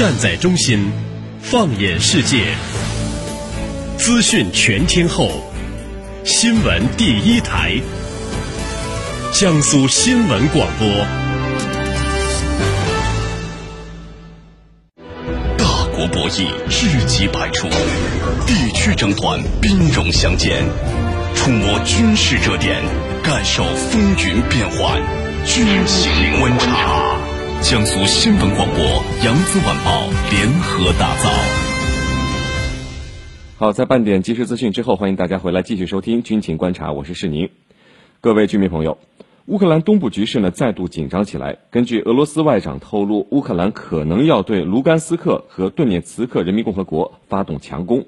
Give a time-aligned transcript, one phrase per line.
[0.00, 0.90] 站在中心，
[1.42, 2.54] 放眼世界，
[3.98, 5.30] 资讯全天候，
[6.24, 7.74] 新闻第一台，
[9.30, 10.88] 江苏新闻广播。
[15.58, 17.68] 大国博弈，知己百出；
[18.46, 20.64] 地区争端，兵戎相见。
[21.34, 22.82] 触摸军事热点，
[23.22, 24.98] 感受风云变幻。
[25.44, 27.19] 军情观察。
[27.62, 28.78] 江苏新闻广播、
[29.22, 31.30] 扬子晚报联合打造。
[33.58, 37.50] 好，在半点即时资讯之后，欢迎大家回来继续收听军情观察，我是世宁。
[38.22, 38.96] 各位居民朋友，
[39.44, 41.58] 乌克兰东部局势呢再度紧张起来。
[41.70, 48.06] 根据俄罗斯外长透露，乌克兰可能要对卢甘斯克和顿涅茨克人民共和国发动强攻。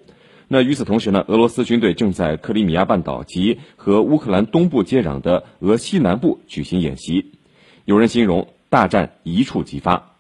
[0.48, 7.33] 那与此同时呢，俄罗斯军队正在克里米亚半岛及和乌克兰东部接壤的俄西南部举行演习。
[7.84, 8.48] 有人形容。
[8.72, 10.14] 大战一触即发，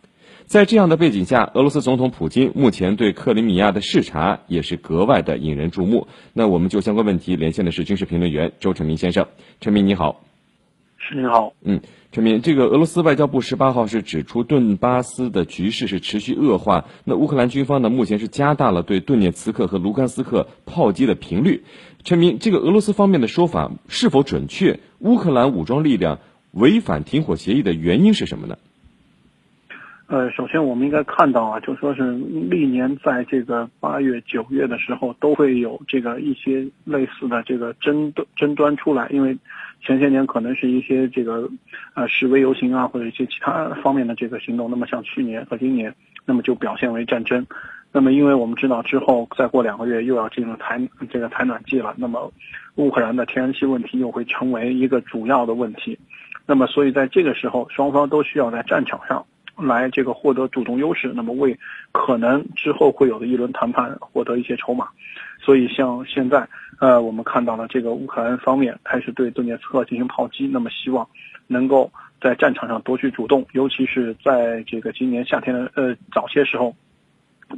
[0.44, 6.06] 在这样的背景下，俄罗斯总统普京目前对克里米亚的视察也是格外的引人注目。
[6.34, 9.26] 那我们就相关问题连线的是军事评论员周成明先生。
[9.62, 10.20] 陈明你好，
[10.98, 11.80] 是你好，嗯，
[12.12, 21.64] 陈明，这个俄罗斯外交部十八号是指出顿巴斯的局势是持续恶化，那乌克兰军方呢目前是加大了对顿涅茨克和卢甘斯克炮击的频率。
[22.04, 24.80] 陈明，这个俄罗斯方面的说法是否准确？
[24.98, 26.18] 乌克兰武装力量？
[26.52, 28.56] 违反停火协议的原因是什么呢？
[30.08, 39.08] 呃，首先我们应该看到啊，就说是历年在这个八月、九月的时候，都会有这个一些类似的这个争端争端出来。
[39.10, 39.38] 因为
[39.80, 41.48] 前些年可能是一些这个
[41.94, 44.68] 呃示威游行啊，或者一些其他方面的这个行动。
[44.68, 45.94] 那么像去年和今年，
[46.26, 47.46] 那么就表现为战争。
[47.90, 50.78] 那么因为我们知道之后再过两个月又要进入台
[51.10, 52.30] 这个台暖季了，那么
[52.74, 55.98] 乌克兰的天然气问题又会成为一个主要的问题。
[56.44, 59.24] 那么，所以在这个时候，双方都需要在战场上
[59.56, 61.56] 来这个获得主动优势，那么为
[61.92, 64.88] 可能之后会有的一轮谈判获得一些筹码。
[65.40, 66.48] 所以，像现在，
[66.80, 71.06] 呃，我们看到了这个乌克兰方面开始对顿涅茨克进行炮击，那么希望
[71.46, 71.90] 能够
[72.20, 76.74] 在战场上夺取主动，尤其是在这个今年夏天的呃早些时候，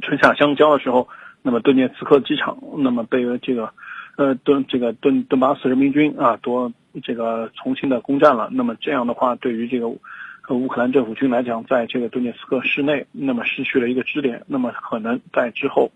[0.01, 1.07] 春夏相交的时候，
[1.41, 3.71] 那么顿涅茨克机场那么被这个
[4.15, 6.71] 呃顿这个顿顿巴斯人民军啊夺。
[7.03, 15.91] 这个重新的攻占了，那么这样的话，对于这个乌克兰政府军来讲，在这个顿涅茨克市内，那么失去了一个支点，那么可能在之后，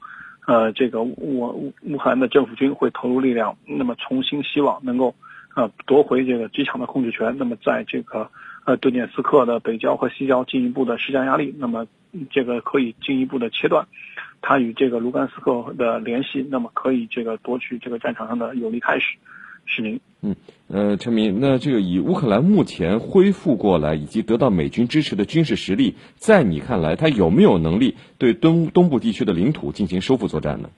[0.48, 5.14] 呃，这个乌乌乌克兰的政府军会投入力量，那么重新希望能够
[5.56, 8.30] 呃夺回这个机场的控制权，那么在这个
[8.66, 11.86] 呃顿涅茨克的北郊和西郊进一步的施加压力，那么
[12.32, 13.86] 这个可以进一步的切断
[14.42, 19.18] 它与这个卢甘斯克的联系，那么可以这个夺取这个战场上的有利开始。
[19.72, 20.36] 是您，嗯，
[20.68, 30.72] 呃，陈明，那这个以乌克兰目前恢复过来以及得到美军支持的军事实力，在你看来，他有没有能力对东东部地区的领土进行收复作战呢？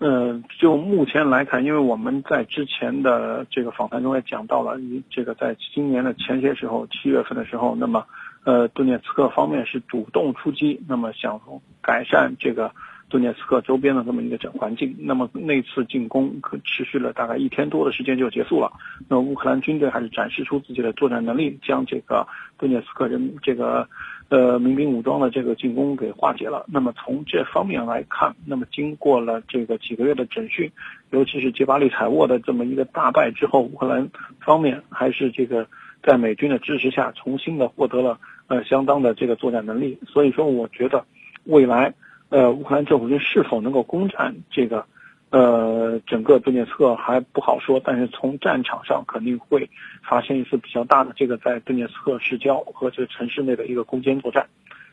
[0.00, 4.80] 嗯，就目前来看，因为我们在之前的这个访谈中也讲到了，
[5.10, 8.06] 这个在今年的前些时候，七月份的时候，那么，
[8.44, 11.38] 呃，顿涅茨克方面是主动出击，那么想
[11.82, 12.72] 改善这个。
[13.08, 18.70] 顿涅茨克周边的这么一个整环境，那么那次进攻可持续了大概一天多的时间就结束了。
[19.08, 22.26] 那乌克兰军队还是展示出自己的作战能力，将这个
[22.58, 23.88] 顿涅茨克人这个
[24.28, 26.66] 呃民兵武装的这个进攻给化解了。
[26.68, 30.70] 那么从这方面来看，那么经过了这个几个月的整训，
[31.10, 35.66] 尤其是杰巴利采沃的这么一个大败之后，乌克兰方面还是这个
[36.02, 39.98] 在美军的支持下，重新的获得了呃相当的这个作战能力。
[40.06, 41.06] 所以说，我觉得
[41.44, 41.94] 未来。
[42.30, 44.84] 呃，乌克兰政府军是否能够攻占这个，
[45.30, 47.80] 呃，整个顿涅茨克还不好说。
[47.82, 49.70] 但是从战场上肯定会
[50.02, 54.46] 发生一次比较大的这个在顿涅茨克市郊和这个城市内的一个攻坚作战。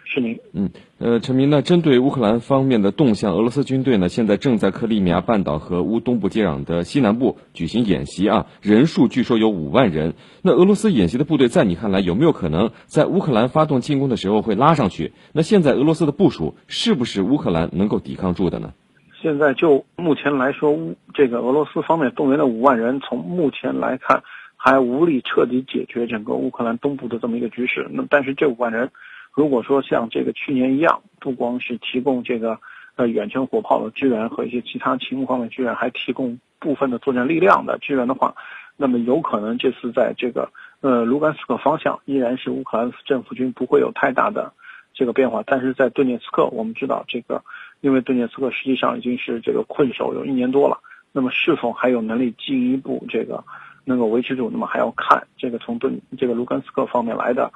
[0.08, 10.14] 是您，嗯，呃，陈明，那针对乌克兰方面的动向，俄罗斯军队呢现在正在克里米亚半岛和乌东部接壤的西南部举行演习啊，人数据说有五万人。
[10.44, 15.12] 那俄罗斯演习的部队在你看来有没有可能在乌克兰发动进攻的时候会拉上去？
[15.34, 18.74] 那现在俄罗斯的部署是不是乌克兰能够抵抗住的呢？
[19.22, 24.22] 现在就目前来说，乌这个俄罗斯方面动员的五万人，从目前来看
[24.56, 27.88] 还无力彻底解决整个乌克兰东部的这么一个局势。
[27.90, 28.92] 那但是这五万人。
[29.36, 32.58] 如果说像这个去年一样，不光是提供这个
[32.96, 38.34] 呃远程火炮的支援和一些其他情况的支援，还提供部分的作战力量的支援的话，
[38.78, 40.50] 那么有可能这次在这个
[40.80, 44.54] 呃卢甘斯克方向依然是乌克兰政府军不会有太大的
[44.94, 47.44] 这个变化，但是在顿涅茨克，我们知道这个
[47.82, 50.80] 因为顿涅茨克实际上已经是这个困守有一年多了，
[51.12, 53.44] 那么是否还有能力进一步这个
[53.84, 54.50] 能够维持住？
[54.50, 57.52] 那么还要看这个从顿这个卢甘斯克方面来的。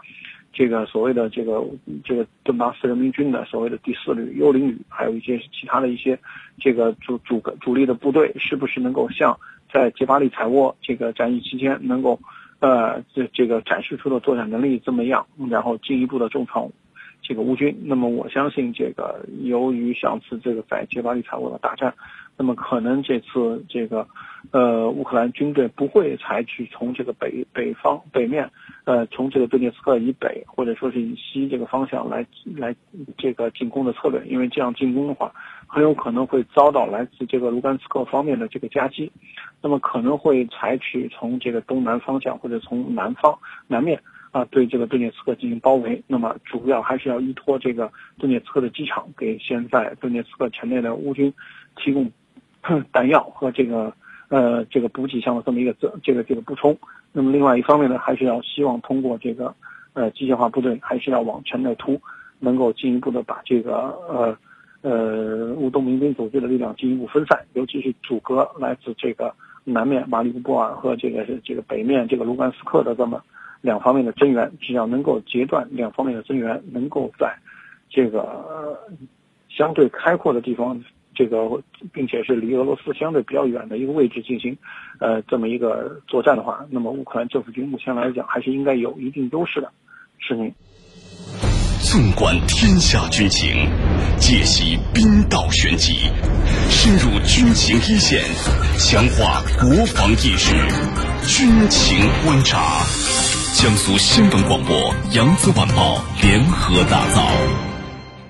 [0.52, 1.64] 这个所谓的这个
[2.04, 6.20] 这个顿巴斯人民军的所谓的第四旅、幽灵旅，还有一些其他的一些
[6.60, 9.40] 这个主主主力的部队，是不是能够像
[9.72, 12.20] 在杰巴利采沃这个战役期间能够
[12.60, 16.70] 呃这这个展示出的作战能力这么样，然后进一步的重创
[17.22, 17.78] 这个乌军？
[17.86, 21.94] 那么我相信这个由于上次这个在杰巴利采沃的大战。
[22.42, 24.08] 那么可能这次这个，
[24.52, 28.50] 呃，乌克兰军队不会采取从这个北北方北面，
[28.86, 32.26] 呃，从这个顿涅茨克以北或者说是以西这个方向来
[32.56, 32.74] 来
[33.18, 35.34] 这个进攻的策略，因为这样进攻的话，
[35.68, 39.12] 很有可能会遭到来自这个卢甘斯克方面的这个夹击，
[39.62, 43.38] 那么可能会采取从这个东南方向或者从南方
[43.68, 44.02] 南面
[44.32, 51.34] 啊对这个顿涅茨克进行包围，那么主要还是要依托这个顿涅茨克的机场给现在顿涅茨克城内的乌军
[51.76, 52.10] 提供。
[52.92, 53.92] 弹药和这个
[54.28, 56.78] 呃这个补给上的这么一个这这个这个补充，
[57.12, 59.54] 那么另外一方面呢，还是要希望通过这个
[59.94, 62.00] 呃机械化部队，还是要往城内突，
[62.40, 63.74] 能够进一步的把这个
[64.08, 64.38] 呃
[64.82, 69.34] 呃乌东民兵组织的力量进一步分散，尤其是阻隔来自这个
[69.64, 73.24] 南面马里乌波尔和这个这个北面这个卢甘斯克的这么
[73.62, 77.36] 两方面的增援，只要能够截断两方面的增援，能够在
[77.90, 78.78] 这个
[79.50, 80.84] 相对开阔的地方。
[81.20, 81.62] 这个，
[81.92, 84.58] 并且是离俄罗斯相对比较远的一个位置进行，
[85.02, 89.70] 呃，这么一个作战的话，那么乌克兰政府军目前来讲还是应该有一定优势的。
[90.18, 90.50] 是您。
[91.82, 93.68] 纵观天下军情，
[94.18, 96.08] 解析兵道玄机，
[96.70, 98.22] 深入军情一线，
[98.78, 100.56] 强化国防意识，
[101.28, 102.80] 军情观察，
[103.60, 104.74] 江苏新闻广播、
[105.12, 107.69] 扬子晚报联合打造。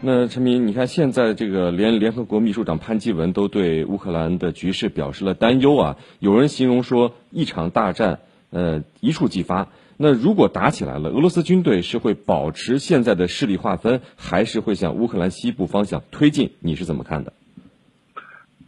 [0.02, 5.98] 那陈明，你看现在这个连联合国秘书长潘基文都对乌克兰的局势表示了担忧啊。
[6.20, 8.20] 有人形容说，一场大战，
[8.50, 9.68] 呃，一触即发。
[9.98, 16.52] 那如果打起来了，俄罗斯军队是会保持现在的势力划分，还是会向乌克兰西部方向推进？
[16.62, 17.34] 你是怎么看的？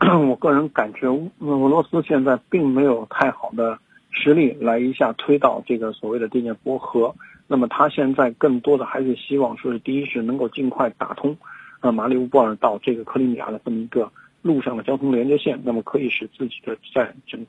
[0.28, 3.78] 我个人感觉，俄罗斯现在并没有太好的
[4.10, 7.16] 实力来一下推倒这个所谓的第聂伯河。
[7.52, 11.38] 那么他现在更多的还是希望说是第一是能够尽快打通，
[11.82, 14.10] 呃马里乌波尔到这个克里米亚的这么一个
[14.42, 17.46] 路上的交通连接线，那么可以使自己的在整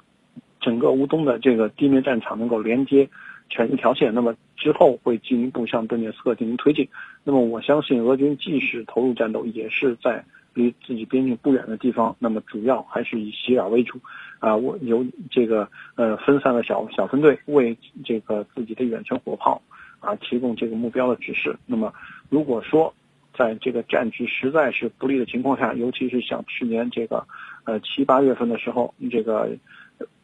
[0.61, 3.09] 整个乌东的这个地面战场能够连接
[3.49, 4.13] 成一条线。
[4.13, 6.89] 那么之后会进一步向顿涅茨克进行推进。
[7.23, 12.17] 那么我相信俄军即使投入战斗，也是在离自己边境不远的地方。
[12.19, 14.01] 那么主要还是以袭扰为主，
[14.41, 19.63] 啊，我由这个呃分散的小小分队为这个自己的远程火炮。
[20.03, 21.57] 啊，提供这个目标的指示。
[21.65, 21.93] 那么，
[22.29, 22.93] 如果说
[23.33, 27.27] 在这个战局实在是不利的情况下，尤其是像去年这个，
[27.65, 29.57] 呃七八月份的时候，这个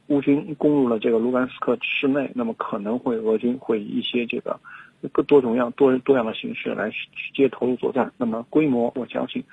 [0.09, 4.59] 乌军攻入了这个卢甘斯克市内，那么可能会俄军会以一些这个
[5.13, 8.13] 各多种样多多样的形式来直接投入作战。
[8.19, 9.45] 那么规模，我相信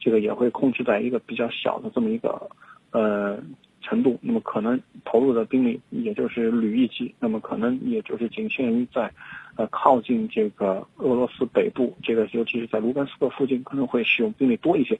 [0.00, 2.50] 这个也会控制在一个比较小的这么一个
[2.90, 3.38] 呃。
[3.86, 9.12] 程度，那么可能投入的兵力也就是旅一级，那么可能也就是仅限于在，
[9.56, 14.98] 呃靠近这个俄罗斯北部，这个尤其是在卢甘斯克附近可能会使用兵力多一些。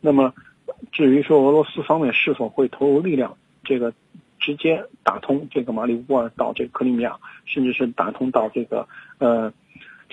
[0.00, 0.34] 那么
[0.92, 3.92] 至于说俄罗斯方面是否会投入力量，这个
[4.38, 9.52] 直接打通这个马里乌波尔到这个克里米亚，甚至是打通到这个呃。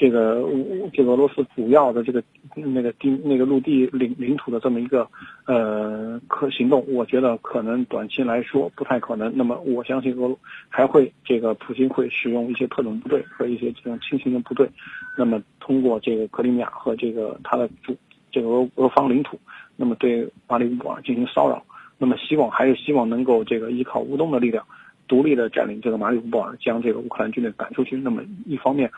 [0.01, 0.43] 这个
[0.91, 2.23] 这个俄罗斯主要的这个
[2.55, 5.07] 那个地那个陆地领领土的这么一个
[5.45, 9.31] 呃可行动，我觉得可能短期来说不太可能。
[9.37, 10.35] 那么我相信俄
[10.69, 14.67] 还会这个普京会使用一些特种部队和一些这种轻型的部队，
[15.15, 17.95] 那么通过这个克里米亚和这个他的主
[18.31, 19.39] 这个俄俄方领土，
[19.75, 21.63] 那么对马里乌波尔进行骚扰。
[21.99, 24.65] 那么希望还是希望能够这个依靠乌东的力量，
[25.07, 27.95] 独立的占领这个马里乌波尔，将这个乌克兰军队赶出去。
[27.97, 28.89] 那么一方面。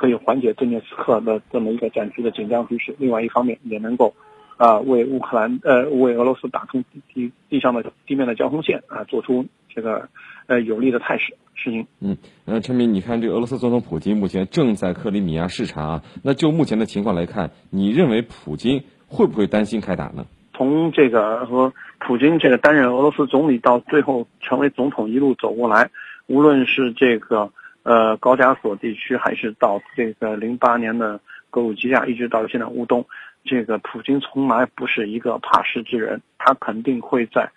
[0.00, 4.14] 可以缓解顿涅茨克的这么一个战区的紧张局势，另外一方面也能够，
[4.56, 10.08] 啊，为乌克兰呃为俄罗斯打通地地上的地面的交通线啊，做出这个
[10.46, 11.86] 呃有利的态势事情。
[12.00, 12.16] 嗯，
[12.46, 20.24] 呃，陈明，你看这个俄罗斯总统普京目前正在克里米亚视察，那就目前的情况来看，你认为普京会不会担心开打呢？
[20.54, 25.90] 从这个和普京这个担任俄罗斯总理到最后成为总统一路走过来，
[26.26, 27.52] 无论是这个。
[27.82, 31.18] 呃，高加索地区还是到这个零八年的
[31.48, 33.06] 格鲁吉亚，一直到现在乌东，
[33.42, 37.50] 这个普京从来不是一个怕事之人，他肯定会在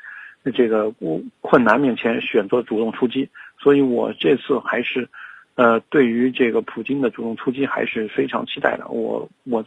[0.53, 0.93] 这个
[1.41, 3.29] 困难面前选择主动出击。
[3.59, 5.09] 所以我这次还是，
[5.55, 8.87] 呃，对于这个普京的主动出击还是非常期待的。
[8.87, 9.61] 我我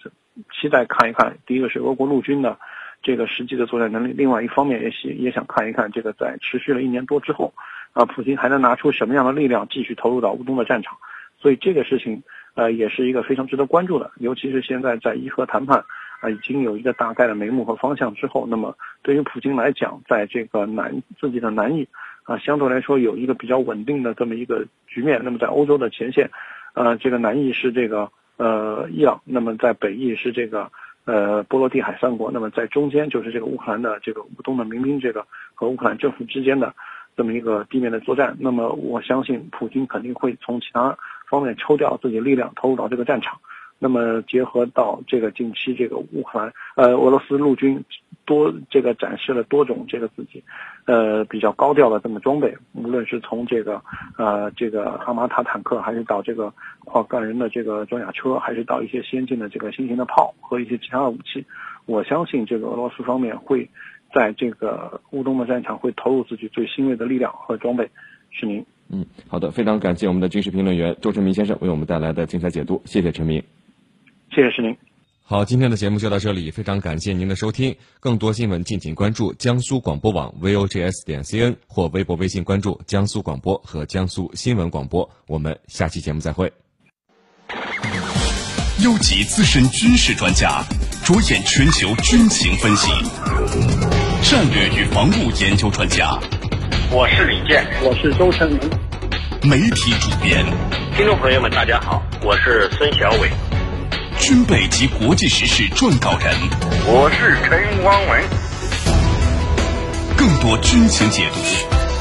[0.59, 2.59] 期待看一看，第一个是俄国陆军的
[3.03, 7.53] 这个实际的作战能力，另外一方面也想也想看一看这个在持续了一年多之后。
[7.97, 10.99] 啊，普京还能拿出什么样的力量继续投入到乌东的战场？
[11.39, 12.23] 所以这个事情，
[12.55, 14.11] 呃，也是一个非常值得关注的。
[14.19, 15.83] 尤其是现在在伊核谈判
[16.21, 21.89] 啊已经有一个大概的眉目和方向之后，那么对于普京来讲，在这个南自己的南翼
[22.25, 25.19] 啊，相对来说有一个比较稳定的这么一个局面。
[25.25, 26.31] 那么在欧洲的前线，
[26.75, 30.71] 呃，这个南翼是这个呃伊朗，那么在北翼是这个。
[31.07, 35.25] 呃，波罗的海三国，那么在中间就是这个乌克兰的这个乌东的民兵，这个
[35.55, 36.75] 和乌克兰政府之间的
[37.17, 38.37] 这么一个地面的作战。
[38.39, 40.97] 那么我相信，普京肯定会从其他
[41.29, 43.39] 方面抽调自己力量，投入到这个战场。
[43.79, 47.79] 那么结合到这个近期这个乌克兰呃俄罗斯陆军
[48.25, 50.43] 多这个展示了多种这个自己
[50.87, 53.79] 呃比较高调的这么装备，无论是从这个
[54.17, 56.51] 呃这个阿玛塔坦克，还是到这个
[56.87, 61.45] 跨干人的这个装甲车，还是到一些先进的这个新型的炮和一些其他的武器，
[61.85, 63.69] 我相信这个俄罗斯方面会
[64.17, 67.87] 在这个乌东的战场会投入自己最欣慰的力量和装备。
[68.31, 73.43] 是您，嗯，好的，非常感谢我们的军事评论员周成明先生为我们带来的精彩解读，谢谢陈明。
[74.31, 74.75] 谢谢石宁。
[75.23, 77.77] 好，今天的节目就到这里，非常感谢您的收听。
[78.01, 85.11] 更多新闻敬请关注江苏广播网 vogs 点 cn 或微博、微信关注江苏广播和江苏新闻广播。
[85.27, 86.51] 我们下期节目再会。
[88.85, 90.63] 优级资深军事专家，
[91.03, 96.19] 着眼全球军情分析，战略与防务研究专家。
[96.91, 98.61] 我是李健，我是周成明。
[99.43, 100.45] 媒体主编，
[100.97, 103.31] 听众朋友们，大家好，我是孙小伟。
[104.19, 106.35] 军备及国际时事撰稿人，
[106.87, 108.25] 我是陈光文。
[110.17, 111.41] 更多军情解读，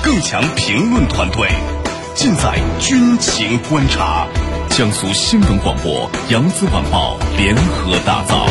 [0.03, 1.47] 更强评论团队，
[2.15, 4.27] 尽在军情观察。
[4.69, 8.45] 江苏新闻广播、扬子晚报联合打造。